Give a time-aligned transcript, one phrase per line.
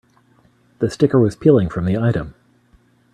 [0.79, 2.33] The sticker was peeling from the item.